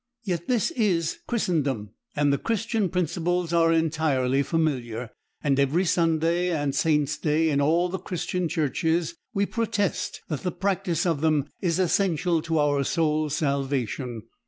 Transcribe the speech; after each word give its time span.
Yet 0.23 0.47
this 0.47 0.71
is 0.71 1.19
Christendom, 1.27 1.91
and 2.15 2.33
the 2.33 2.39
Christian 2.39 2.89
principles 2.89 3.53
are 3.53 3.71
entirely 3.71 4.41
familiar, 4.41 5.11
and 5.43 5.59
every 5.59 5.85
Sunday 5.85 6.49
and 6.49 6.73
saint's 6.73 7.19
day 7.19 7.51
in 7.51 7.61
all 7.61 7.87
the 7.87 7.99
Christian 7.99 8.49
churches 8.49 9.13
we 9.35 9.45
protest 9.45 10.21
that 10.27 10.41
the 10.41 10.51
practice 10.51 11.05
of 11.05 11.21
them 11.21 11.49
is 11.61 11.77
essential 11.77 12.41
to 12.41 12.57
our 12.57 12.83
soul's 12.83 13.35
salvation. 13.35 14.23